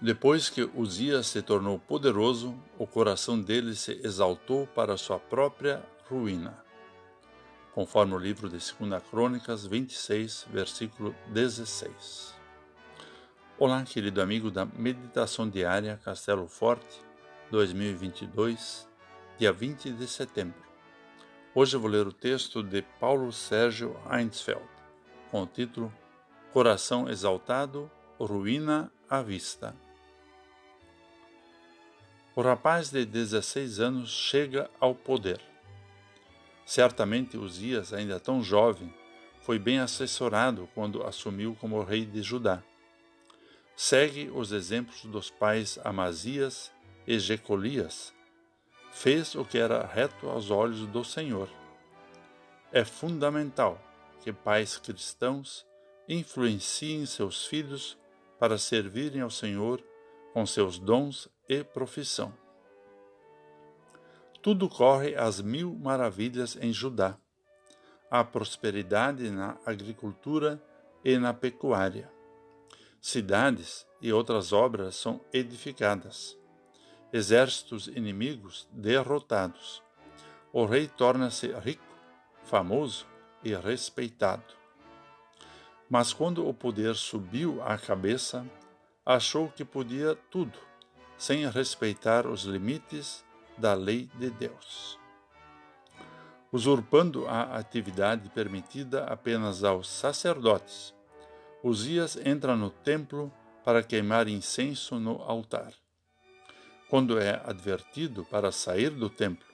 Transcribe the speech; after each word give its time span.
Depois 0.00 0.48
que 0.48 0.62
Uzias 0.76 1.26
se 1.26 1.42
tornou 1.42 1.76
poderoso, 1.76 2.54
o 2.78 2.86
coração 2.86 3.40
dele 3.40 3.74
se 3.74 4.00
exaltou 4.04 4.64
para 4.68 4.96
sua 4.96 5.18
própria 5.18 5.84
ruína. 6.08 6.56
Conforme 7.74 8.14
o 8.14 8.18
livro 8.18 8.48
de 8.48 8.58
2 8.58 9.02
Crônicas 9.10 9.66
26, 9.66 10.46
versículo 10.52 11.12
16. 11.30 12.32
Olá, 13.58 13.82
querido 13.82 14.22
amigo 14.22 14.52
da 14.52 14.64
Meditação 14.64 15.50
Diária 15.50 16.00
Castelo 16.04 16.46
Forte 16.46 17.04
2022, 17.50 18.88
dia 19.36 19.52
20 19.52 19.90
de 19.90 20.06
setembro. 20.06 20.62
Hoje 21.52 21.76
vou 21.76 21.90
ler 21.90 22.06
o 22.06 22.12
texto 22.12 22.62
de 22.62 22.82
Paulo 23.00 23.32
Sérgio 23.32 23.96
Einsfeld, 24.12 24.62
com 25.28 25.42
o 25.42 25.46
título 25.46 25.92
Coração 26.52 27.08
Exaltado, 27.08 27.90
Ruína 28.16 28.92
à 29.10 29.22
Vista. 29.22 29.87
O 32.34 32.42
rapaz 32.42 32.90
de 32.90 33.04
16 33.04 33.80
anos 33.80 34.10
chega 34.10 34.70
ao 34.78 34.94
poder. 34.94 35.40
Certamente 36.64 37.36
Uzias, 37.36 37.92
ainda 37.92 38.20
tão 38.20 38.42
jovem, 38.42 38.92
foi 39.40 39.58
bem 39.58 39.80
assessorado 39.80 40.68
quando 40.74 41.02
assumiu 41.02 41.56
como 41.58 41.82
rei 41.82 42.04
de 42.04 42.22
Judá. 42.22 42.62
Segue 43.74 44.30
os 44.34 44.52
exemplos 44.52 45.04
dos 45.06 45.30
pais 45.30 45.78
Amazias 45.82 46.70
e 47.06 47.18
Jecolias. 47.18 48.12
Fez 48.92 49.34
o 49.34 49.44
que 49.44 49.56
era 49.56 49.86
reto 49.86 50.28
aos 50.28 50.50
olhos 50.50 50.86
do 50.88 51.02
Senhor. 51.02 51.48
É 52.70 52.84
fundamental 52.84 53.80
que 54.20 54.32
pais 54.32 54.76
cristãos 54.76 55.66
influenciem 56.08 57.06
seus 57.06 57.46
filhos 57.46 57.96
para 58.38 58.58
servirem 58.58 59.22
ao 59.22 59.30
Senhor 59.30 59.82
com 60.34 60.44
seus 60.44 60.78
dons 60.78 61.28
e 61.48 61.64
profissão. 61.64 62.32
Tudo 64.42 64.68
corre 64.68 65.16
às 65.16 65.40
mil 65.40 65.74
maravilhas 65.74 66.56
em 66.60 66.72
Judá. 66.72 67.16
Há 68.10 68.22
prosperidade 68.22 69.30
na 69.30 69.58
agricultura 69.66 70.62
e 71.04 71.18
na 71.18 71.34
pecuária. 71.34 72.10
Cidades 73.00 73.86
e 74.00 74.12
outras 74.12 74.52
obras 74.52 74.96
são 74.96 75.20
edificadas. 75.32 76.36
Exércitos 77.12 77.88
inimigos 77.88 78.68
derrotados. 78.70 79.82
O 80.52 80.64
rei 80.64 80.88
torna-se 80.88 81.48
rico, 81.52 81.84
famoso 82.44 83.06
e 83.42 83.54
respeitado. 83.54 84.54
Mas 85.88 86.12
quando 86.12 86.46
o 86.46 86.52
poder 86.52 86.94
subiu 86.94 87.62
à 87.62 87.78
cabeça, 87.78 88.46
achou 89.04 89.48
que 89.48 89.64
podia 89.64 90.14
tudo, 90.30 90.58
sem 91.18 91.46
respeitar 91.50 92.26
os 92.26 92.44
limites 92.44 93.24
da 93.58 93.74
lei 93.74 94.08
de 94.14 94.30
Deus. 94.30 94.98
Usurpando 96.50 97.26
a 97.26 97.58
atividade 97.58 98.30
permitida 98.30 99.04
apenas 99.04 99.64
aos 99.64 99.90
sacerdotes, 99.90 100.94
Uzias 101.62 102.16
entra 102.24 102.56
no 102.56 102.70
templo 102.70 103.32
para 103.64 103.82
queimar 103.82 104.28
incenso 104.28 104.98
no 104.98 105.20
altar. 105.22 105.74
Quando 106.88 107.18
é 107.18 107.42
advertido 107.44 108.24
para 108.24 108.50
sair 108.50 108.90
do 108.90 109.10
templo, 109.10 109.46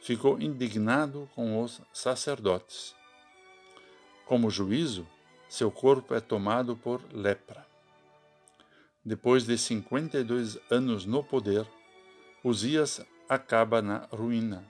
ficou 0.00 0.40
indignado 0.40 1.30
com 1.34 1.62
os 1.62 1.80
sacerdotes. 1.92 2.96
Como 4.26 4.50
juízo, 4.50 5.06
seu 5.48 5.70
corpo 5.70 6.14
é 6.14 6.20
tomado 6.20 6.74
por 6.74 7.00
lepra. 7.12 7.71
Depois 9.04 9.44
de 9.44 9.58
52 9.58 10.60
anos 10.70 11.04
no 11.04 11.24
poder, 11.24 11.66
Uzias 12.44 13.04
acaba 13.28 13.82
na 13.82 14.06
ruína, 14.12 14.64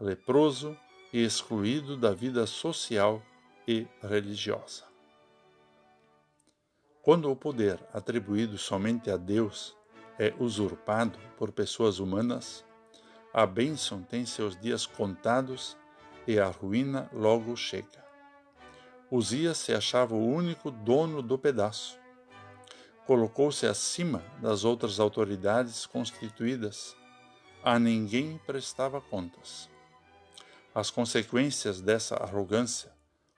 leproso 0.00 0.76
e 1.12 1.22
excluído 1.22 1.96
da 1.96 2.12
vida 2.12 2.48
social 2.48 3.22
e 3.66 3.86
religiosa. 4.02 4.82
Quando 7.00 7.30
o 7.30 7.36
poder 7.36 7.78
atribuído 7.92 8.58
somente 8.58 9.08
a 9.08 9.16
Deus 9.16 9.76
é 10.18 10.34
usurpado 10.40 11.16
por 11.38 11.52
pessoas 11.52 12.00
humanas, 12.00 12.64
a 13.32 13.46
bênção 13.46 14.02
tem 14.02 14.26
seus 14.26 14.60
dias 14.60 14.84
contados 14.84 15.76
e 16.26 16.40
a 16.40 16.48
ruína 16.48 17.08
logo 17.12 17.54
chega. 17.56 18.04
Uzias 19.08 19.58
se 19.58 19.72
achava 19.72 20.12
o 20.16 20.26
único 20.26 20.72
dono 20.72 21.22
do 21.22 21.38
pedaço 21.38 22.02
colocou-se 23.06 23.66
acima 23.66 24.22
das 24.40 24.64
outras 24.64 24.98
autoridades 24.98 25.86
constituídas. 25.86 26.96
A 27.62 27.78
ninguém 27.78 28.38
prestava 28.46 29.00
contas. 29.00 29.68
As 30.74 30.90
consequências 30.90 31.80
dessa 31.80 32.16
arrogância 32.16 32.92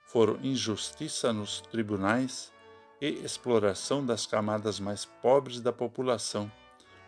foram 0.05 0.39
injustiça 0.41 1.31
nos 1.31 1.61
tribunais 1.61 2.51
e 2.99 3.09
exploração 3.09 4.05
das 4.05 4.25
camadas 4.25 4.79
mais 4.79 5.05
pobres 5.05 5.61
da 5.61 5.71
população, 5.71 6.51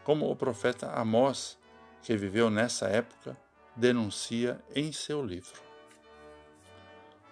como 0.03 0.29
o 0.29 0.35
profeta 0.35 0.91
Amós, 0.91 1.57
que 2.03 2.15
viveu 2.15 2.49
nessa 2.49 2.87
época, 2.87 3.37
denuncia 3.75 4.61
em 4.75 4.91
seu 4.91 5.25
livro. 5.25 5.61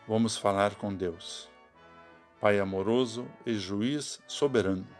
Vamos 0.07 0.37
falar 0.37 0.75
com 0.75 0.93
Deus. 0.93 1.49
Pai 2.39 2.59
amoroso 2.59 3.27
e 3.45 3.55
juiz 3.55 4.19
soberano 4.27 4.96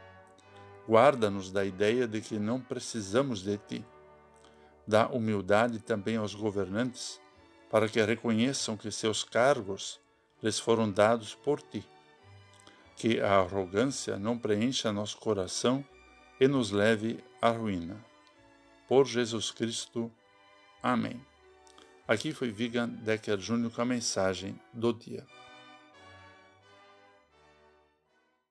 Guarda-nos 0.87 1.51
da 1.51 1.65
ideia 1.65 2.07
de 2.07 2.21
que 2.21 2.39
não 2.39 2.61
precisamos 2.61 3.41
de 3.41 3.57
ti. 3.57 3.85
Dá 4.87 5.07
humildade 5.07 5.79
também 5.79 6.15
aos 6.15 6.33
governantes, 6.33 7.19
para 7.69 7.89
que 7.89 8.01
reconheçam 8.01 8.77
que 8.77 8.89
seus 8.89 9.23
cargos 9.23 9.99
lhes 10.41 10.57
foram 10.57 10.89
dados 10.89 11.35
por 11.35 11.61
ti. 11.61 11.83
Que 12.95 13.19
a 13.19 13.39
arrogância 13.39 14.17
não 14.17 14.37
preencha 14.37 14.93
nosso 14.93 15.17
coração 15.17 15.83
e 16.39 16.47
nos 16.47 16.71
leve 16.71 17.21
à 17.41 17.49
ruína. 17.49 18.03
Por 18.87 19.05
Jesus 19.05 19.51
Cristo. 19.51 20.09
Amém. 20.81 21.21
Aqui 22.07 22.31
foi 22.31 22.49
Vigan 22.49 22.87
Decker 22.87 23.37
Júnior 23.37 23.73
com 23.73 23.81
a 23.81 23.85
mensagem 23.85 24.57
do 24.71 24.93
dia. 24.93 25.25